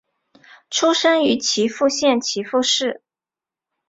[0.71, 3.03] 出身于岐阜县岐阜市。